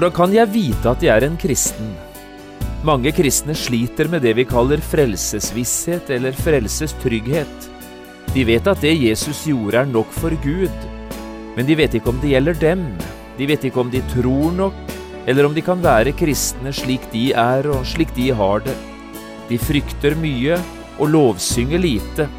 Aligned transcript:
Hvordan 0.00 0.16
kan 0.16 0.32
jeg 0.32 0.48
vite 0.48 0.88
at 0.88 1.02
jeg 1.04 1.12
er 1.12 1.26
en 1.26 1.34
kristen? 1.36 1.90
Mange 2.88 3.10
kristne 3.12 3.52
sliter 3.52 4.08
med 4.08 4.22
det 4.24 4.30
vi 4.38 4.46
kaller 4.48 4.80
frelsesvisshet 4.80 6.08
eller 6.16 6.32
frelsestrygghet. 6.32 7.68
De 8.32 8.46
vet 8.48 8.70
at 8.72 8.80
det 8.80 8.94
Jesus 8.96 9.42
gjorde 9.44 9.82
er 9.82 9.92
nok 9.92 10.08
for 10.16 10.32
Gud, 10.40 10.88
men 11.52 11.68
de 11.68 11.76
vet 11.76 11.98
ikke 12.00 12.14
om 12.14 12.24
det 12.24 12.32
gjelder 12.32 12.56
dem. 12.64 12.88
De 13.36 13.52
vet 13.52 13.68
ikke 13.68 13.84
om 13.84 13.92
de 13.92 14.00
tror 14.16 14.56
nok, 14.56 14.96
eller 15.28 15.44
om 15.44 15.52
de 15.52 15.68
kan 15.68 15.84
være 15.84 16.16
kristne 16.16 16.72
slik 16.72 17.04
de 17.12 17.34
er 17.36 17.68
og 17.68 17.84
slik 17.84 18.16
de 18.16 18.32
har 18.32 18.64
det. 18.64 18.80
De 19.52 19.60
frykter 19.60 20.16
mye 20.16 20.56
og 20.96 21.12
lovsynger 21.12 21.84
lite. 21.90 22.32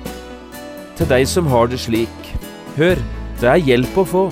Til 0.98 1.13
deg 1.13 1.30
som 1.30 1.54
har 1.54 1.70
det 1.70 1.85
slik, 1.85 2.32
hør, 2.82 2.98
det 3.38 3.54
er 3.54 3.68
hjelp 3.70 4.02
å 4.02 4.13
få. 4.18 4.32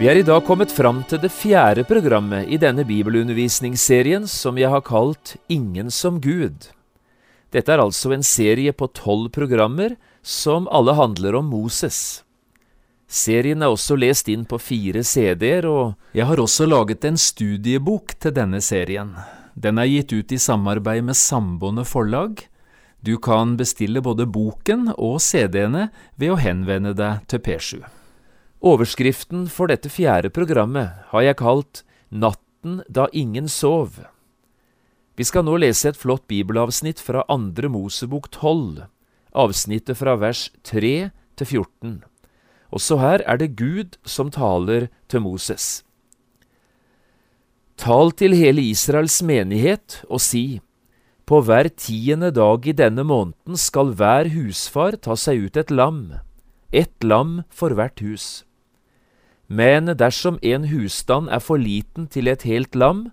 Vi 0.00 0.08
er 0.08 0.16
i 0.16 0.22
dag 0.24 0.46
kommet 0.48 0.70
fram 0.72 1.02
til 1.04 1.20
det 1.20 1.28
fjerde 1.28 1.82
programmet 1.84 2.48
i 2.48 2.56
denne 2.56 2.86
bibelundervisningsserien 2.88 4.22
som 4.24 4.56
jeg 4.56 4.70
har 4.72 4.80
kalt 4.80 5.34
Ingen 5.52 5.90
som 5.92 6.16
Gud. 6.24 6.70
Dette 7.52 7.74
er 7.74 7.82
altså 7.82 8.14
en 8.16 8.24
serie 8.24 8.72
på 8.72 8.88
tolv 8.96 9.28
programmer 9.36 9.98
som 10.24 10.70
alle 10.72 10.94
handler 10.96 11.36
om 11.42 11.52
Moses. 11.52 12.22
Serien 13.12 13.60
er 13.60 13.74
også 13.74 13.98
lest 14.00 14.32
inn 14.32 14.48
på 14.48 14.56
fire 14.56 15.04
CD-er, 15.04 15.68
og 15.68 16.16
Jeg 16.16 16.24
har 16.32 16.40
også 16.40 16.64
laget 16.64 17.04
en 17.04 17.20
studiebok 17.20 18.16
til 18.16 18.32
denne 18.32 18.64
serien. 18.64 19.12
Den 19.52 19.76
er 19.76 19.84
gitt 19.84 20.16
ut 20.16 20.32
i 20.32 20.40
samarbeid 20.40 21.04
med 21.04 21.14
Samboende 21.14 21.84
forlag. 21.84 22.40
Du 23.04 23.18
kan 23.18 23.58
bestille 23.60 24.00
både 24.00 24.24
boken 24.24 24.94
og 24.96 25.20
CD-ene 25.20 25.90
ved 26.16 26.30
å 26.32 26.40
henvende 26.40 26.96
deg 26.96 27.20
til 27.28 27.44
P7. 27.44 27.99
Overskriften 28.60 29.46
for 29.48 29.70
dette 29.72 29.90
fjerde 29.92 30.30
programmet 30.32 31.04
har 31.12 31.24
jeg 31.24 31.38
kalt 31.40 31.82
Natten 32.10 32.82
da 32.88 33.06
ingen 33.12 33.48
sov. 33.48 34.00
Vi 35.16 35.24
skal 35.24 35.44
nå 35.46 35.56
lese 35.60 35.90
et 35.90 35.98
flott 36.00 36.26
bibelavsnitt 36.30 37.00
fra 37.00 37.24
Andre 37.28 37.70
Mosebok 37.72 38.30
12, 38.34 38.86
avsnittet 39.36 39.98
fra 40.00 40.16
vers 40.20 40.48
3 40.66 41.10
til 41.36 41.46
14. 41.46 42.00
Også 42.70 42.98
her 43.00 43.24
er 43.26 43.40
det 43.40 43.54
Gud 43.58 43.96
som 44.04 44.30
taler 44.30 44.88
til 45.10 45.24
Moses. 45.24 45.82
Tal 47.80 48.12
til 48.12 48.36
hele 48.36 48.62
Israels 48.68 49.22
menighet 49.24 50.02
og 50.10 50.20
si, 50.20 50.60
på 51.24 51.40
hver 51.46 51.70
tiende 51.78 52.32
dag 52.34 52.66
i 52.66 52.74
denne 52.76 53.06
måneden 53.06 53.56
skal 53.56 53.94
hver 53.96 54.28
husfar 54.34 54.98
ta 54.98 55.16
seg 55.16 55.46
ut 55.46 55.56
et 55.56 55.70
lam, 55.70 56.18
ett 56.72 57.06
lam 57.06 57.42
for 57.48 57.72
hvert 57.78 58.02
hus. 58.02 58.42
Men 59.50 59.90
dersom 59.98 60.38
en 60.46 60.68
husstand 60.70 61.26
er 61.28 61.42
for 61.42 61.58
liten 61.58 62.06
til 62.06 62.30
et 62.30 62.46
helt 62.46 62.76
lam, 62.78 63.08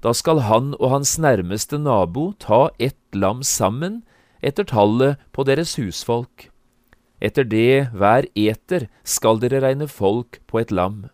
da 0.00 0.14
skal 0.14 0.44
han 0.46 0.72
og 0.78 0.92
hans 0.94 1.16
nærmeste 1.18 1.80
nabo 1.82 2.30
ta 2.38 2.68
ett 2.78 2.96
lam 3.12 3.42
sammen 3.42 4.00
etter 4.40 4.64
tallet 4.64 5.18
på 5.34 5.44
deres 5.44 5.74
husfolk. 5.80 6.46
Etter 7.20 7.44
det 7.44 7.90
hver 7.92 8.30
eter 8.38 8.86
skal 9.02 9.42
dere 9.42 9.60
regne 9.66 9.90
folk 9.90 10.38
på 10.46 10.62
et 10.62 10.70
lam. 10.70 11.10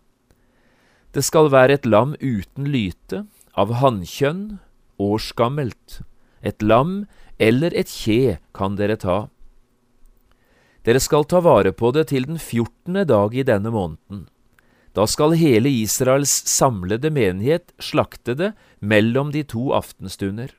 Det 1.11 1.25
skal 1.25 1.49
være 1.51 1.79
et 1.79 1.89
lam 1.89 2.13
uten 2.21 2.69
lyte, 2.69 3.25
av 3.57 3.73
hannkjønn, 3.81 4.59
årsgammelt. 5.01 6.01
Et 6.45 6.61
lam 6.61 7.07
eller 7.41 7.73
et 7.73 7.89
kje 7.89 8.37
kan 8.53 8.77
dere 8.77 8.95
ta. 9.01 9.19
Dere 10.85 11.01
skal 11.01 11.25
ta 11.25 11.41
vare 11.41 11.73
på 11.73 11.89
det 11.91 12.07
til 12.13 12.29
den 12.29 12.37
fjortende 12.37 13.03
dag 13.09 13.33
i 13.33 13.43
denne 13.43 13.73
måneden. 13.73 14.27
Da 14.97 15.05
skal 15.05 15.35
hele 15.37 15.69
Israels 15.69 16.31
samlede 16.49 17.11
menighet 17.13 17.69
slakte 17.77 18.33
det 18.33 18.53
mellom 18.81 19.29
de 19.29 19.43
to 19.45 19.69
aftenstunder. 19.77 20.49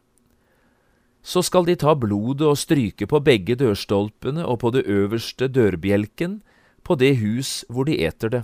Så 1.26 1.42
skal 1.42 1.66
de 1.66 1.74
ta 1.74 1.96
blodet 1.98 2.46
og 2.46 2.60
stryke 2.60 3.08
på 3.10 3.18
begge 3.26 3.56
dørstolpene 3.58 4.44
og 4.46 4.60
på 4.62 4.70
det 4.76 4.84
øverste 4.86 5.48
dørbjelken 5.50 6.38
på 6.86 6.94
det 7.00 7.16
hus 7.18 7.64
hvor 7.66 7.88
de 7.88 7.98
eter 8.06 8.30
det. 8.36 8.42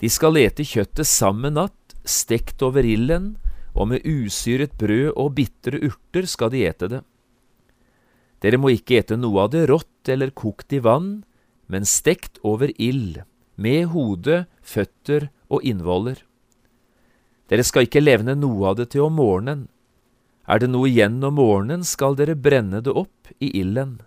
De 0.00 0.08
skal 0.08 0.38
ete 0.38 0.64
kjøttet 0.64 1.08
samme 1.08 1.50
natt, 1.50 1.74
stekt 2.06 2.62
over 2.62 2.86
ilden, 2.86 3.34
og 3.74 3.90
med 3.90 4.06
usyret 4.06 4.72
brød 4.78 5.10
og 5.18 5.34
bitre 5.34 5.82
urter 5.90 6.30
skal 6.30 6.54
de 6.54 6.62
ete 6.70 6.88
det. 6.94 7.02
Dere 8.40 8.56
må 8.56 8.70
ikke 8.72 9.02
ete 9.02 9.18
noe 9.18 9.44
av 9.44 9.50
det 9.52 9.66
rått 9.68 10.08
eller 10.08 10.30
kokt 10.30 10.72
i 10.72 10.80
vann, 10.80 11.26
men 11.66 11.84
stekt 11.84 12.38
over 12.46 12.70
ild 12.78 13.20
med 13.60 13.90
hode, 13.92 14.44
føtter 14.64 15.28
og 15.52 15.64
innvoller. 15.66 16.22
Dere 17.50 17.66
skal 17.66 17.86
ikke 17.86 18.02
levne 18.02 18.36
noe 18.38 18.70
av 18.70 18.78
det 18.78 18.92
til 18.94 19.08
om 19.08 19.18
morgenen. 19.18 19.66
Er 20.48 20.62
det 20.62 20.70
noe 20.70 20.88
igjen 20.88 21.18
om 21.26 21.36
morgenen, 21.36 21.84
skal 21.84 22.16
dere 22.18 22.38
brenne 22.38 22.80
det 22.82 22.94
opp 22.94 23.30
i 23.38 23.52
ilden. 23.60 23.98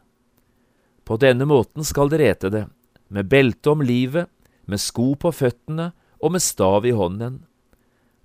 På 1.03 1.19
denne 1.19 1.46
måten 1.47 1.86
skal 1.86 2.09
dere 2.12 2.31
ete 2.31 2.50
det, 2.52 2.66
med 3.12 3.30
belte 3.30 3.75
om 3.75 3.84
livet, 3.84 4.31
med 4.66 4.80
sko 4.80 5.14
på 5.19 5.34
føttene 5.36 5.91
og 6.24 6.34
med 6.35 6.44
stav 6.44 6.88
i 6.88 6.96
hånden. 6.96 7.41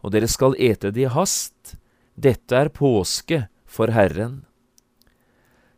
Og 0.03 0.15
dere 0.15 0.31
skal 0.31 0.55
ete 0.55 0.93
det 0.95 1.09
i 1.09 1.13
hast, 1.13 1.75
dette 2.15 2.55
er 2.55 2.71
påske 2.75 3.45
for 3.67 3.91
Herren. 3.95 4.45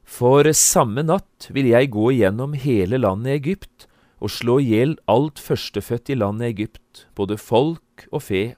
For 0.04 0.44
samme 0.56 1.04
natt 1.06 1.48
vil 1.54 1.70
jeg 1.72 1.92
gå 1.94 2.10
igjennom 2.12 2.56
hele 2.58 3.00
landet 3.00 3.38
Egypt 3.40 3.86
og 4.20 4.32
slå 4.32 4.58
i 4.60 4.68
hjel 4.74 4.96
alt 5.08 5.40
førstefødt 5.40 6.12
i 6.12 6.18
landet 6.20 6.52
Egypt, 6.52 7.06
både 7.16 7.38
folk 7.40 8.06
og 8.12 8.22
fe. 8.28 8.54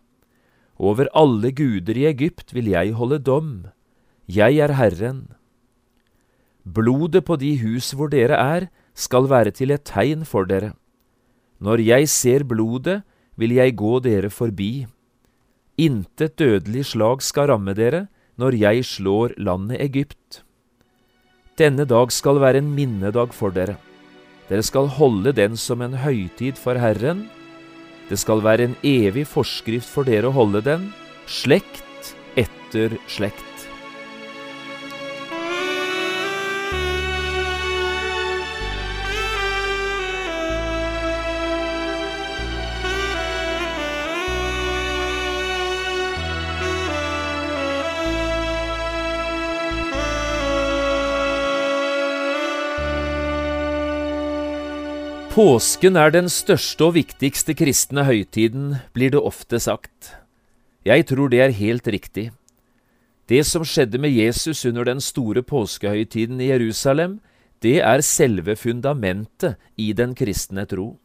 Over 0.82 1.06
alle 1.14 1.52
guder 1.54 1.98
i 1.98 2.08
Egypt 2.10 2.54
vil 2.54 2.72
jeg 2.72 2.94
holde 2.98 3.20
dom. 3.22 3.52
Jeg 4.26 4.58
er 4.58 4.74
Herren. 4.74 5.28
Blodet 6.66 7.24
på 7.26 7.36
de 7.38 7.56
hus 7.62 7.92
hvor 7.94 8.10
dere 8.10 8.38
er, 8.38 8.68
skal 8.94 9.28
være 9.30 9.54
til 9.54 9.70
et 9.70 9.84
tegn 9.88 10.26
for 10.28 10.44
dere. 10.44 10.74
Når 11.62 11.82
jeg 11.86 12.08
ser 12.10 12.44
blodet, 12.44 13.02
vil 13.38 13.54
jeg 13.54 13.76
gå 13.78 13.98
dere 14.02 14.30
forbi. 14.30 14.86
Intet 15.78 16.36
dødelig 16.38 16.84
slag 16.92 17.22
skal 17.22 17.48
ramme 17.50 17.74
dere 17.74 18.08
når 18.36 18.58
jeg 18.58 18.84
slår 18.84 19.38
landet 19.38 19.80
Egypt. 19.80 20.42
Denne 21.58 21.86
dag 21.86 22.12
skal 22.12 22.40
være 22.40 22.62
en 22.62 22.74
minnedag 22.74 23.34
for 23.36 23.54
dere. 23.54 23.78
Dere 24.50 24.64
skal 24.66 24.90
holde 24.98 25.32
den 25.36 25.56
som 25.56 25.84
en 25.84 25.94
høytid 26.02 26.58
for 26.60 26.78
Herren. 26.80 27.26
Det 28.10 28.18
skal 28.20 28.42
være 28.44 28.68
en 28.68 28.76
evig 28.86 29.24
forskrift 29.30 29.88
for 29.88 30.08
dere 30.08 30.28
å 30.28 30.36
holde 30.36 30.64
den, 30.66 30.90
slekt 31.30 32.14
etter 32.36 32.98
slekt. 33.06 33.51
Påsken 55.32 55.96
er 55.96 56.10
den 56.12 56.26
største 56.28 56.84
og 56.84 56.90
viktigste 56.92 57.54
kristne 57.56 58.02
høytiden, 58.04 58.74
blir 58.92 59.14
det 59.14 59.22
ofte 59.24 59.56
sagt. 59.64 60.10
Jeg 60.84 61.06
tror 61.08 61.32
det 61.32 61.40
er 61.40 61.54
helt 61.56 61.88
riktig. 61.88 62.26
Det 63.32 63.40
som 63.48 63.64
skjedde 63.64 63.96
med 63.96 64.12
Jesus 64.12 64.60
under 64.68 64.84
den 64.84 65.00
store 65.00 65.40
påskehøytiden 65.40 66.36
i 66.36 66.50
Jerusalem, 66.50 67.16
det 67.64 67.78
er 67.80 68.04
selve 68.04 68.58
fundamentet 68.60 69.56
i 69.80 69.94
den 69.96 70.12
kristne 70.12 70.66
tro. 70.68 70.98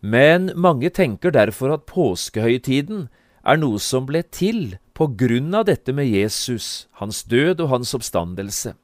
Men 0.00 0.54
mange 0.56 0.88
tenker 0.88 1.36
derfor 1.36 1.76
at 1.76 1.84
påskehøytiden 1.84 3.10
er 3.44 3.60
noe 3.60 3.84
som 3.84 4.08
ble 4.08 4.24
til 4.32 4.78
på 4.96 5.12
grunn 5.12 5.52
av 5.52 5.68
dette 5.68 5.92
med 5.92 6.08
Jesus, 6.08 6.88
hans 7.04 7.20
død 7.28 7.60
og 7.60 7.68
hans 7.68 7.92
oppstandelse. 7.92 8.78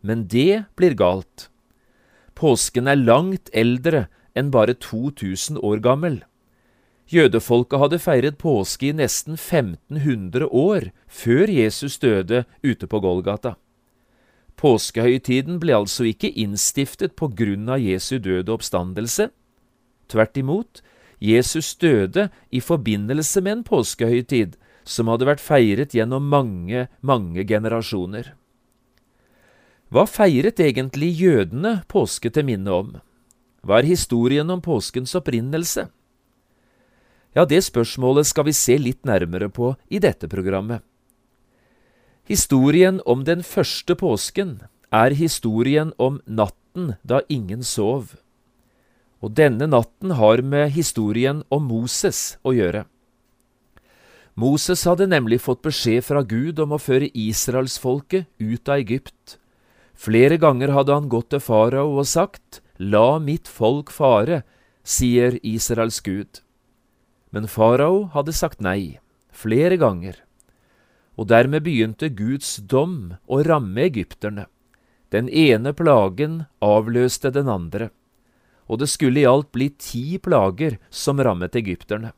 Men 0.00 0.24
det 0.24 0.64
blir 0.72 0.96
galt. 0.96 1.51
Påsken 2.42 2.88
er 2.90 2.98
langt 2.98 3.52
eldre 3.54 4.08
enn 4.34 4.48
bare 4.50 4.74
2000 4.74 5.60
år 5.62 5.78
gammel. 5.84 6.16
Jødefolket 7.12 7.78
hadde 7.78 8.00
feiret 8.02 8.38
påske 8.40 8.88
i 8.88 8.96
nesten 8.98 9.36
1500 9.36 10.48
år 10.50 10.88
før 11.06 11.52
Jesus 11.52 12.00
døde 12.02 12.42
ute 12.64 12.88
på 12.90 12.98
Golgata. 13.04 13.54
Påskehøytiden 14.58 15.60
ble 15.62 15.76
altså 15.76 16.08
ikke 16.10 16.32
innstiftet 16.34 17.14
på 17.14 17.30
grunn 17.30 17.70
av 17.70 17.78
Jesu 17.78 18.18
døde 18.18 18.50
oppstandelse. 18.50 19.28
Tvert 20.10 20.36
imot, 20.42 20.82
Jesus 21.22 21.76
døde 21.78 22.26
i 22.50 22.58
forbindelse 22.58 23.40
med 23.40 23.58
en 23.60 23.66
påskehøytid 23.70 24.58
som 24.82 25.06
hadde 25.14 25.30
vært 25.30 25.42
feiret 25.46 25.94
gjennom 25.94 26.26
mange, 26.26 26.88
mange 27.06 27.46
generasjoner. 27.46 28.34
Hva 29.92 30.06
feiret 30.08 30.56
egentlig 30.64 31.10
jødene 31.20 31.82
påske 31.84 32.30
til 32.32 32.46
minne 32.48 32.72
om? 32.72 32.92
Hva 33.60 33.82
er 33.82 33.88
historien 33.90 34.48
om 34.48 34.62
påskens 34.64 35.12
opprinnelse? 35.18 35.90
Ja, 37.36 37.44
det 37.44 37.60
spørsmålet 37.66 38.30
skal 38.30 38.46
vi 38.48 38.54
se 38.56 38.78
litt 38.80 39.04
nærmere 39.04 39.50
på 39.52 39.74
i 39.92 40.00
dette 40.00 40.30
programmet. 40.32 40.80
Historien 42.24 43.02
om 43.04 43.26
den 43.28 43.44
første 43.44 43.92
påsken 44.00 44.62
er 44.88 45.12
historien 45.18 45.92
om 46.00 46.22
natten 46.24 46.94
da 47.04 47.20
ingen 47.28 47.60
sov. 47.60 48.14
Og 49.20 49.36
denne 49.36 49.68
natten 49.68 50.16
har 50.16 50.40
med 50.40 50.72
historien 50.72 51.44
om 51.52 51.68
Moses 51.68 52.38
å 52.40 52.56
gjøre. 52.56 52.86
Moses 54.40 54.88
hadde 54.88 55.10
nemlig 55.12 55.42
fått 55.44 55.60
beskjed 55.60 56.00
fra 56.08 56.24
Gud 56.24 56.64
om 56.64 56.72
å 56.72 56.80
føre 56.80 57.12
israelsfolket 57.12 58.30
ut 58.40 58.72
av 58.72 58.80
Egypt. 58.80 59.36
Flere 60.02 60.38
ganger 60.42 60.72
hadde 60.74 60.96
han 60.96 61.08
gått 61.12 61.30
til 61.30 61.42
farao 61.42 61.94
og 61.94 62.08
sagt, 62.10 62.60
La 62.78 63.20
mitt 63.22 63.46
folk 63.46 63.92
fare, 63.94 64.42
sier 64.82 65.38
Israels 65.46 66.00
Gud. 66.02 66.42
Men 67.30 67.46
farao 67.46 68.08
hadde 68.16 68.34
sagt 68.34 68.60
nei, 68.60 68.98
flere 69.30 69.78
ganger. 69.78 70.18
Og 71.14 71.28
dermed 71.30 71.62
begynte 71.62 72.10
Guds 72.10 72.56
dom 72.66 73.14
å 73.30 73.44
ramme 73.46 73.86
egypterne. 73.86 74.48
Den 75.14 75.28
ene 75.28 75.70
plagen 75.76 76.46
avløste 76.64 77.30
den 77.30 77.50
andre 77.52 77.92
og 78.72 78.80
det 78.80 78.88
skulle 78.88 79.20
i 79.20 79.28
alt 79.28 79.50
bli 79.52 79.68
ti 79.76 80.18
plager 80.22 80.78
som 80.88 81.20
rammet 81.20 81.56
egypterne. 81.58 82.12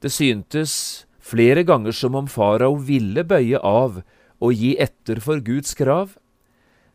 Det 0.00 0.10
syntes 0.10 1.04
flere 1.20 1.64
ganger 1.68 1.94
som 1.94 2.16
om 2.18 2.30
farao 2.30 2.78
ville 2.80 3.24
bøye 3.28 3.60
av 3.60 4.00
og 4.42 4.56
gi 4.56 4.72
etter 4.80 5.20
for 5.22 5.42
Guds 5.44 5.76
krav, 5.78 6.16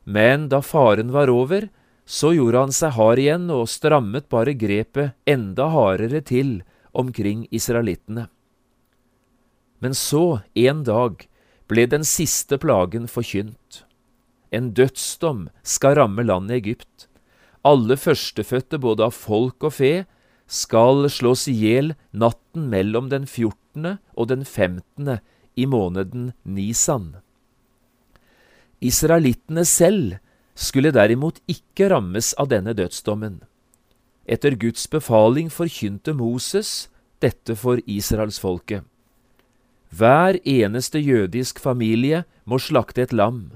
men 0.07 0.47
da 0.47 0.61
faren 0.63 1.11
var 1.11 1.27
over, 1.27 1.67
så 2.07 2.31
gjorde 2.31 2.61
han 2.63 2.71
seg 2.71 2.95
hard 2.95 3.19
igjen 3.19 3.49
og 3.51 3.67
strammet 3.67 4.29
bare 4.31 4.53
grepet 4.55 5.17
enda 5.27 5.67
hardere 5.73 6.21
til 6.23 6.61
omkring 6.95 7.43
israelittene. 7.51 8.29
Men 9.83 9.93
så, 9.93 10.39
en 10.55 10.85
dag, 10.87 11.27
ble 11.67 11.83
den 11.91 12.07
siste 12.07 12.55
plagen 12.63 13.11
forkynt. 13.11 13.83
En 14.55 14.71
dødsdom 14.71 15.49
skal 15.67 15.99
ramme 15.99 16.23
landet 16.23 16.61
Egypt, 16.61 17.09
alle 17.67 17.99
førstefødte 17.99 18.79
både 18.79 19.09
av 19.09 19.15
folk 19.17 19.67
og 19.67 19.75
fe 19.81 19.93
skal 20.47 21.09
slås 21.11 21.49
i 21.51 21.57
hjel 21.59 21.97
natten 22.15 22.69
mellom 22.71 23.11
den 23.11 23.27
14. 23.27 23.97
og 24.15 24.31
den 24.31 24.47
15. 24.47 25.19
i 25.59 25.65
måneden 25.67 26.31
Nisan. 26.47 27.17
Israelittene 28.81 29.65
selv 29.65 30.17
skulle 30.57 30.93
derimot 30.93 31.39
ikke 31.49 31.89
rammes 31.93 32.33
av 32.37 32.49
denne 32.51 32.73
dødsdommen. 32.77 33.41
Etter 34.27 34.57
Guds 34.59 34.87
befaling 34.91 35.49
forkynte 35.53 36.13
Moses 36.13 36.89
dette 37.23 37.55
for 37.57 37.81
israelsfolket. 37.87 38.83
Hver 39.89 40.37
eneste 40.43 40.99
jødisk 40.99 41.61
familie 41.63 42.25
må 42.45 42.59
slakte 42.59 43.05
et 43.05 43.13
lam. 43.15 43.47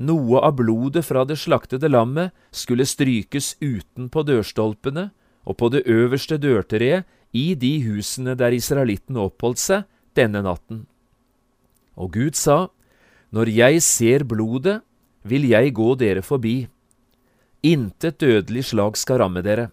Noe 0.00 0.40
av 0.40 0.54
blodet 0.56 1.02
fra 1.04 1.26
det 1.28 1.36
slaktede 1.42 1.90
lammet 1.90 2.30
skulle 2.54 2.86
strykes 2.88 3.56
utenpå 3.60 4.22
dørstolpene 4.24 5.10
og 5.44 5.58
på 5.58 5.68
det 5.74 5.82
øverste 5.90 6.38
dørtreet 6.40 7.04
i 7.36 7.52
de 7.54 7.74
husene 7.84 8.36
der 8.38 8.54
israelittene 8.54 9.26
oppholdt 9.26 9.60
seg 9.60 9.84
denne 10.16 10.40
natten. 10.46 10.86
Og 12.00 12.14
Gud 12.14 12.38
sa, 12.38 12.70
Når 13.30 13.50
jeg 13.54 13.82
ser 13.86 14.24
blodet, 14.26 14.80
vil 15.22 15.46
jeg 15.46 15.74
gå 15.76 15.94
dere 16.00 16.22
forbi. 16.22 16.64
Intet 17.62 18.18
dødelig 18.18 18.70
slag 18.72 18.96
skal 18.98 19.20
ramme 19.22 19.42
dere, 19.46 19.68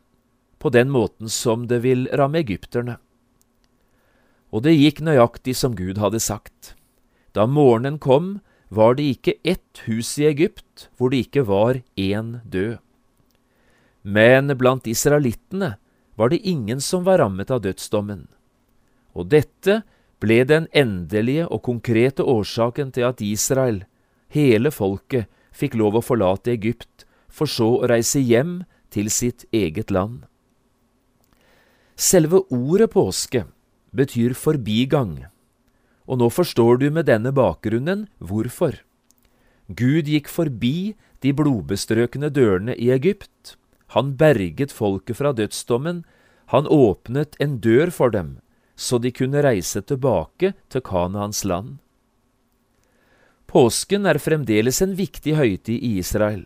på 0.60 0.70
den 0.74 0.90
måten 0.94 1.30
som 1.32 1.66
det 1.70 1.82
vil 1.86 2.08
ramme 2.14 2.42
egypterne. 2.44 2.98
Og 4.52 4.64
det 4.64 4.78
gikk 4.78 5.02
nøyaktig 5.04 5.56
som 5.58 5.76
Gud 5.76 5.98
hadde 6.02 6.22
sagt. 6.24 6.76
Da 7.34 7.46
morgenen 7.46 8.00
kom, 8.00 8.40
var 8.70 8.98
det 8.98 9.08
ikke 9.16 9.38
ett 9.48 9.84
hus 9.88 10.18
i 10.20 10.28
Egypt 10.28 10.88
hvor 10.98 11.12
det 11.12 11.28
ikke 11.28 11.46
var 11.48 11.82
én 11.96 12.40
død. 12.44 12.78
Men 14.04 14.52
blant 14.60 14.88
israelittene 14.88 15.76
var 16.18 16.32
det 16.32 16.44
ingen 16.48 16.82
som 16.84 17.06
var 17.08 17.22
rammet 17.22 17.52
av 17.52 17.64
dødsdommen. 17.64 18.28
Og 19.16 19.30
dette 19.32 19.82
ble 20.24 20.42
den 20.50 20.68
endelige 20.74 21.48
og 21.48 21.64
konkrete 21.68 22.24
årsaken 22.24 22.92
til 22.96 23.08
at 23.10 23.22
Israel, 23.22 23.84
hele 24.34 24.72
folket, 24.72 25.28
fikk 25.52 25.78
lov 25.78 25.98
å 25.98 26.06
forlate 26.06 26.54
Egypt, 26.54 27.06
for 27.30 27.50
så 27.50 27.70
å 27.78 27.88
reise 27.90 28.20
hjem 28.22 28.64
til 28.94 29.10
sitt 29.14 29.46
eget 29.54 29.92
land. 29.92 30.26
Selve 31.98 32.44
ordet 32.54 32.92
påske 32.94 33.46
betyr 33.94 34.38
forbigang 34.38 35.26
og 36.08 36.22
nå 36.22 36.30
forstår 36.32 36.80
du 36.82 36.88
med 36.92 37.08
denne 37.10 37.34
bakgrunnen 37.36 38.08
hvorfor. 38.24 38.80
Gud 39.68 40.08
gikk 40.08 40.32
forbi 40.32 40.96
de 41.24 41.34
blodbestrøkne 41.36 42.32
dørene 42.32 42.76
i 42.80 42.90
Egypt. 42.96 43.58
Han 43.96 44.16
berget 44.20 44.72
folket 44.72 45.20
fra 45.20 45.34
dødsdommen. 45.36 46.06
Han 46.56 46.70
åpnet 46.72 47.36
en 47.44 47.58
dør 47.60 47.92
for 47.92 48.14
dem, 48.16 48.38
så 48.78 49.00
de 49.02 49.12
kunne 49.12 49.42
reise 49.42 49.82
tilbake 49.82 50.54
til 50.70 50.84
Kanaans 50.86 51.42
land. 51.50 51.78
Påsken 53.48 54.06
er 54.06 54.20
fremdeles 54.22 54.82
en 54.84 54.94
viktig 54.98 55.34
høytid 55.40 55.82
i 55.82 55.98
Israel. 56.02 56.44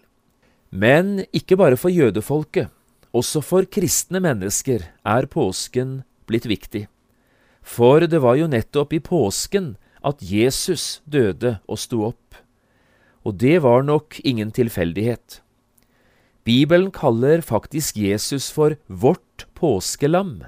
Men 0.72 1.26
ikke 1.36 1.58
bare 1.60 1.76
for 1.76 1.92
jødefolket. 1.92 2.70
Også 3.12 3.42
for 3.44 3.68
kristne 3.68 4.22
mennesker 4.24 4.86
er 5.04 5.28
påsken 5.28 6.04
blitt 6.30 6.48
viktig. 6.48 6.86
For 7.62 8.08
det 8.08 8.22
var 8.24 8.38
jo 8.40 8.48
nettopp 8.48 8.94
i 8.96 9.02
påsken 9.04 9.74
at 10.06 10.24
Jesus 10.24 11.02
døde 11.04 11.58
og 11.68 11.82
sto 11.82 12.06
opp. 12.08 12.40
Og 13.28 13.36
det 13.42 13.60
var 13.66 13.84
nok 13.84 14.22
ingen 14.24 14.54
tilfeldighet. 14.56 15.42
Bibelen 16.48 16.90
kaller 16.90 17.44
faktisk 17.46 17.98
Jesus 17.98 18.50
for 18.50 18.80
vårt 18.88 19.46
påskelam. 19.54 20.40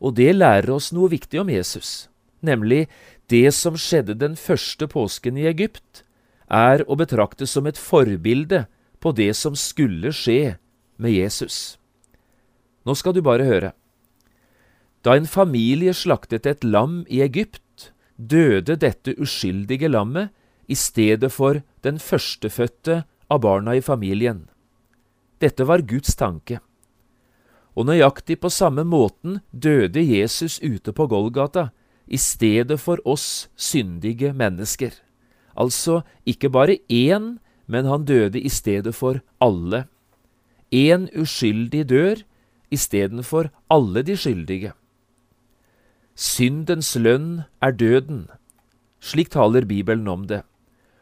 Og 0.00 0.16
det 0.18 0.34
lærer 0.36 0.70
oss 0.74 0.92
noe 0.92 1.10
viktig 1.12 1.40
om 1.40 1.50
Jesus, 1.50 2.08
nemlig 2.44 2.86
det 3.32 3.48
som 3.56 3.78
skjedde 3.80 4.18
den 4.18 4.36
første 4.36 4.86
påsken 4.90 5.38
i 5.40 5.48
Egypt, 5.48 6.04
er 6.46 6.84
å 6.86 6.98
betrakte 6.98 7.46
som 7.48 7.66
et 7.66 7.80
forbilde 7.80 8.66
på 9.02 9.12
det 9.16 9.32
som 9.34 9.56
skulle 9.58 10.12
skje 10.14 10.56
med 10.96 11.16
Jesus. 11.16 11.78
Nå 12.86 12.94
skal 12.94 13.16
du 13.16 13.22
bare 13.24 13.46
høre. 13.48 13.72
Da 15.02 15.16
en 15.16 15.26
familie 15.26 15.94
slaktet 15.94 16.46
et 16.46 16.64
lam 16.64 17.04
i 17.10 17.20
Egypt, 17.22 17.90
døde 18.16 18.78
dette 18.80 19.14
uskyldige 19.20 19.90
lammet 19.90 20.32
i 20.66 20.74
stedet 20.74 21.30
for 21.34 21.60
den 21.86 21.98
førstefødte 22.02 23.02
av 23.30 23.42
barna 23.42 23.76
i 23.76 23.82
familien. 23.84 24.46
Dette 25.42 25.66
var 25.68 25.84
Guds 25.86 26.16
tanke. 26.16 26.60
Og 27.76 27.88
nøyaktig 27.90 28.38
på 28.40 28.48
samme 28.48 28.86
måten 28.88 29.40
døde 29.52 30.00
Jesus 30.00 30.58
ute 30.64 30.92
på 30.96 31.06
Golgata 31.12 31.68
i 32.06 32.16
stedet 32.16 32.78
for 32.80 33.02
oss 33.04 33.48
syndige 33.56 34.32
mennesker. 34.32 34.94
Altså 35.56 36.02
ikke 36.24 36.48
bare 36.50 36.78
én, 36.88 37.36
men 37.66 37.84
han 37.84 38.04
døde 38.04 38.40
i 38.40 38.48
stedet 38.48 38.94
for 38.94 39.20
alle. 39.40 39.84
Én 40.72 41.08
uskyldig 41.12 41.84
dør 41.88 42.24
istedenfor 42.70 43.50
alle 43.70 44.02
de 44.02 44.16
skyldige. 44.16 44.72
Syndens 46.16 46.94
lønn 46.96 47.44
er 47.60 47.76
døden. 47.76 48.26
Slik 49.00 49.30
taler 49.30 49.66
Bibelen 49.68 50.08
om 50.08 50.26
det. 50.26 50.42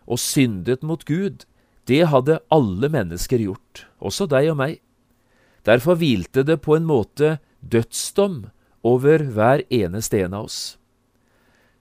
Og 0.06 0.18
syndet 0.18 0.82
mot 0.82 1.04
Gud, 1.04 1.46
det 1.88 2.08
hadde 2.08 2.40
alle 2.52 2.88
mennesker 2.88 3.38
gjort, 3.38 3.86
også 4.00 4.26
deg 4.26 4.50
og 4.50 4.58
meg. 4.58 4.80
Derfor 5.64 5.96
hvilte 5.96 6.44
det 6.44 6.60
på 6.64 6.76
en 6.76 6.86
måte 6.86 7.38
dødsdom 7.60 8.44
over 8.84 9.24
hver 9.32 9.64
eneste 9.72 10.20
en 10.20 10.34
av 10.36 10.48
oss. 10.48 10.76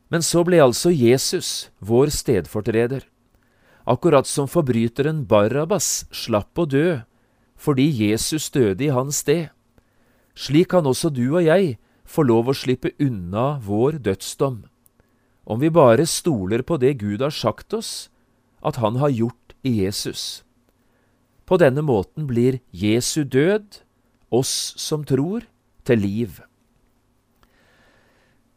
Men 0.07 0.23
så 0.23 0.43
ble 0.47 0.61
altså 0.63 0.91
Jesus 0.93 1.69
vår 1.83 2.11
stedfortreder, 2.13 3.03
akkurat 3.83 4.29
som 4.29 4.47
forbryteren 4.47 5.25
Barabas 5.27 6.05
slapp 6.13 6.59
å 6.59 6.67
dø 6.69 7.01
fordi 7.63 7.85
Jesus 7.87 8.49
døde 8.51 8.83
i 8.83 8.91
hans 8.91 9.21
sted. 9.23 9.47
Slik 10.35 10.71
kan 10.73 10.87
også 10.89 11.11
du 11.13 11.25
og 11.29 11.43
jeg 11.45 11.77
få 12.03 12.25
lov 12.27 12.49
å 12.51 12.55
slippe 12.57 12.91
unna 12.99 13.59
vår 13.63 14.01
dødsdom, 14.03 14.63
om 15.43 15.59
vi 15.59 15.69
bare 15.71 16.05
stoler 16.07 16.63
på 16.63 16.79
det 16.79 16.97
Gud 17.01 17.23
har 17.23 17.33
sagt 17.35 17.73
oss 17.75 18.09
at 18.63 18.79
Han 18.79 18.95
har 18.95 19.11
gjort 19.11 19.55
i 19.63 19.83
Jesus. 19.83 20.43
På 21.53 21.59
denne 21.61 21.83
måten 21.85 22.25
blir 22.25 22.55
Jesu 22.73 23.27
død, 23.29 23.75
oss 24.33 24.73
som 24.81 25.03
tror, 25.05 25.43
til 25.85 25.99
liv. 26.01 26.39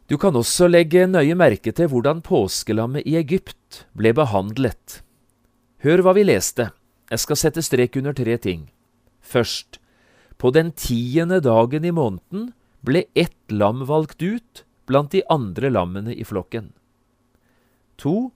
Du 0.09 0.15
kan 0.17 0.33
også 0.33 0.65
legge 0.65 1.03
nøye 1.05 1.35
merke 1.37 1.69
til 1.77 1.91
hvordan 1.91 2.23
påskelammet 2.25 3.05
i 3.05 3.13
Egypt 3.19 3.83
ble 3.93 4.15
behandlet. 4.17 5.03
Hør 5.85 6.01
hva 6.01 6.15
vi 6.17 6.25
leste. 6.25 6.71
Jeg 7.13 7.21
skal 7.21 7.37
sette 7.37 7.61
strek 7.61 7.99
under 8.01 8.17
tre 8.17 8.39
ting. 8.41 8.65
Først, 9.21 9.77
på 10.41 10.49
den 10.49 10.73
tiende 10.73 11.37
dagen 11.45 11.85
i 11.85 11.93
måneden 11.93 12.49
ble 12.81 13.05
ett 13.13 13.53
lam 13.53 13.85
valgt 13.85 14.25
ut 14.25 14.63
blant 14.89 15.13
de 15.13 15.21
andre 15.29 15.69
lammene 15.69 16.17
i 16.17 16.25
flokken. 16.25 16.71
To, 18.01 18.31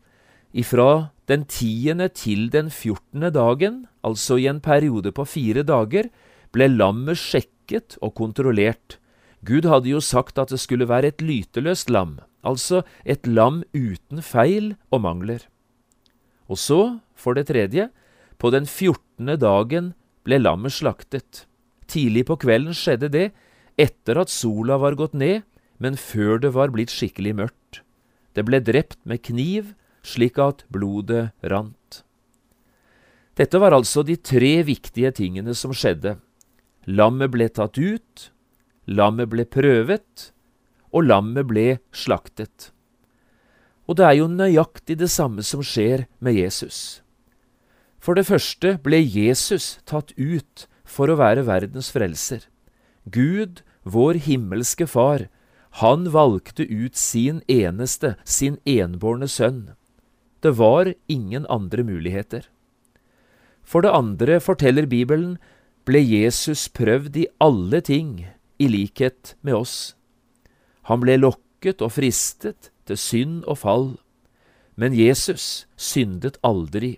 ifra 0.54 1.10
den 1.26 1.50
tiende 1.50 2.12
til 2.14 2.52
den 2.54 2.70
fjortende 2.70 3.34
dagen, 3.34 3.88
altså 4.06 4.38
i 4.42 4.48
en 4.50 4.62
periode 4.64 5.14
på 5.16 5.26
fire 5.28 5.64
dager, 5.68 6.10
ble 6.52 6.68
lammet 6.72 7.20
sjekket 7.20 7.98
og 8.02 8.16
kontrollert. 8.20 8.98
Gud 9.46 9.66
hadde 9.66 9.90
jo 9.90 10.02
sagt 10.04 10.38
at 10.42 10.52
det 10.54 10.60
skulle 10.62 10.90
være 10.90 11.14
et 11.14 11.24
lyteløst 11.24 11.90
lam, 11.90 12.20
altså 12.46 12.84
et 13.06 13.26
lam 13.26 13.64
uten 13.74 14.22
feil 14.22 14.76
og 14.92 15.02
mangler. 15.06 15.48
Og 16.52 16.60
så, 16.60 17.00
for 17.16 17.38
det 17.38 17.48
tredje, 17.50 17.90
på 18.38 18.52
den 18.54 18.68
fjortende 18.70 19.38
dagen 19.40 19.94
ble 20.26 20.42
lammet 20.42 20.76
slaktet. 20.76 21.46
Tidlig 21.90 22.26
på 22.30 22.38
kvelden 22.42 22.76
skjedde 22.78 23.10
det, 23.14 23.28
etter 23.80 24.20
at 24.22 24.30
sola 24.30 24.78
var 24.82 24.98
gått 25.00 25.16
ned, 25.18 25.42
men 25.82 25.98
før 25.98 26.42
det 26.42 26.54
var 26.54 26.74
blitt 26.74 26.94
skikkelig 26.94 27.34
mørkt. 27.40 27.82
Det 28.38 28.46
ble 28.48 28.62
drept 28.64 29.00
med 29.10 29.24
kniv, 29.26 29.74
slik 30.06 30.38
at 30.42 30.66
blodet 30.72 31.32
rant. 31.42 31.76
Dette 33.40 33.60
var 33.62 33.72
altså 33.76 34.04
de 34.04 34.18
tre 34.20 34.60
viktige 34.68 35.12
tingene 35.16 35.56
som 35.56 35.74
skjedde. 35.76 36.18
Lammet 36.88 37.32
ble 37.32 37.48
tatt 37.54 37.78
ut, 37.80 38.28
lammet 38.88 39.30
ble 39.32 39.46
prøvet, 39.48 40.32
og 40.92 41.08
lammet 41.08 41.48
ble 41.48 41.68
slaktet. 41.96 42.72
Og 43.88 43.98
det 44.00 44.08
er 44.08 44.18
jo 44.20 44.28
nøyaktig 44.32 44.98
det 45.00 45.10
samme 45.12 45.44
som 45.44 45.64
skjer 45.64 46.06
med 46.20 46.36
Jesus. 46.36 47.02
For 48.02 48.18
det 48.18 48.28
første 48.28 48.76
ble 48.84 49.00
Jesus 49.00 49.78
tatt 49.88 50.12
ut 50.18 50.66
for 50.84 51.12
å 51.12 51.20
være 51.20 51.46
verdens 51.48 51.92
frelser. 51.94 52.48
Gud, 53.08 53.62
vår 53.84 54.20
himmelske 54.28 54.88
Far, 54.90 55.30
han 55.80 56.10
valgte 56.12 56.66
ut 56.68 56.98
sin 57.00 57.40
eneste, 57.48 58.18
sin 58.26 58.58
enbårne 58.68 59.30
sønn. 59.32 59.72
Det 60.44 60.58
var 60.58 60.92
ingen 61.08 61.46
andre 61.48 61.86
muligheter. 61.88 62.50
For 63.64 63.82
det 63.82 63.94
andre 63.94 64.40
forteller 64.40 64.86
Bibelen 64.86 65.38
ble 65.86 66.02
Jesus 66.04 66.68
prøvd 66.70 67.18
i 67.18 67.28
alle 67.42 67.82
ting, 67.82 68.26
i 68.60 68.68
likhet 68.68 69.36
med 69.42 69.58
oss. 69.62 69.96
Han 70.90 71.02
ble 71.02 71.18
lokket 71.18 71.82
og 71.82 71.94
fristet 71.98 72.72
til 72.86 72.98
synd 72.98 73.44
og 73.46 73.62
fall, 73.64 73.88
men 74.76 74.96
Jesus 74.98 75.68
syndet 75.78 76.40
aldri. 76.44 76.98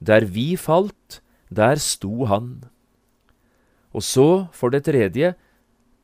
Der 0.00 0.24
vi 0.24 0.56
falt, 0.56 1.20
der 1.50 1.80
sto 1.80 2.28
han. 2.28 2.64
Og 3.92 4.02
så, 4.02 4.46
for 4.52 4.68
det 4.68 4.84
tredje, 4.84 5.34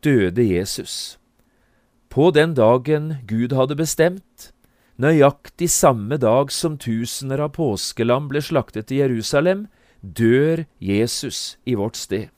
døde 0.04 0.44
Jesus. 0.56 1.18
På 2.08 2.30
den 2.30 2.54
dagen 2.54 3.14
Gud 3.28 3.54
hadde 3.54 3.76
bestemt, 3.76 4.53
nøyaktig 5.00 5.68
samme 5.72 6.18
dag 6.22 6.52
som 6.54 6.78
tusener 6.78 7.42
av 7.42 7.54
påskelam 7.56 8.28
ble 8.30 8.42
slaktet 8.44 8.92
i 8.94 9.00
Jerusalem, 9.02 9.66
dør 10.00 10.66
Jesus 10.78 11.56
i 11.66 11.74
vårt 11.74 11.96
sted. 11.96 12.28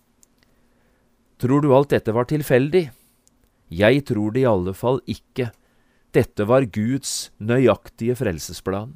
Tror 1.36 1.60
du 1.60 1.72
alt 1.76 1.92
dette 1.92 2.14
var 2.16 2.28
tilfeldig? 2.30 2.88
Jeg 3.68 4.04
tror 4.08 4.32
det 4.32 4.44
i 4.44 4.48
alle 4.48 4.72
fall 4.72 5.02
ikke. 5.10 5.50
Dette 6.16 6.46
var 6.48 6.64
Guds 6.72 7.30
nøyaktige 7.42 8.16
frelsesplan. 8.16 8.94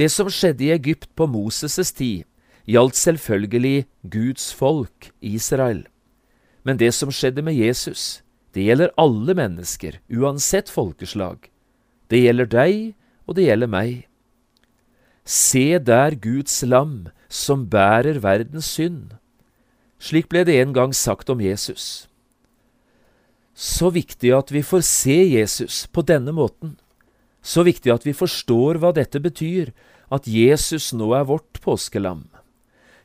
Det 0.00 0.08
som 0.10 0.30
skjedde 0.32 0.64
i 0.64 0.72
Egypt 0.74 1.10
på 1.14 1.28
Moses' 1.28 1.92
tid, 1.94 2.24
gjaldt 2.64 2.96
selvfølgelig 2.96 3.84
Guds 4.02 4.48
folk, 4.56 5.10
Israel. 5.20 5.84
Men 6.64 6.80
det 6.80 6.94
som 6.96 7.12
skjedde 7.12 7.44
med 7.44 7.54
Jesus, 7.54 8.22
det 8.56 8.64
gjelder 8.64 8.94
alle 8.98 9.36
mennesker, 9.36 10.00
uansett 10.08 10.72
folkeslag. 10.72 11.49
Det 12.10 12.24
gjelder 12.24 12.50
deg, 12.50 12.76
og 13.26 13.38
det 13.38 13.46
gjelder 13.46 13.70
meg. 13.70 14.06
Se 15.24 15.78
der 15.78 16.16
Guds 16.18 16.62
lam 16.66 17.10
som 17.30 17.68
bærer 17.70 18.18
verdens 18.24 18.66
synd. 18.74 19.14
Slik 20.00 20.30
ble 20.32 20.42
det 20.48 20.56
en 20.58 20.72
gang 20.74 20.94
sagt 20.96 21.30
om 21.30 21.42
Jesus. 21.44 22.08
Så 23.54 23.92
viktig 23.92 24.32
at 24.34 24.50
vi 24.50 24.62
får 24.64 24.82
se 24.88 25.18
Jesus 25.36 25.84
på 25.92 26.02
denne 26.06 26.32
måten. 26.32 26.78
Så 27.44 27.62
viktig 27.64 27.92
at 27.92 28.06
vi 28.08 28.16
forstår 28.16 28.80
hva 28.80 28.90
dette 28.96 29.20
betyr, 29.20 29.70
at 30.10 30.26
Jesus 30.26 30.90
nå 30.96 31.12
er 31.14 31.28
vårt 31.28 31.60
påskelam. 31.62 32.26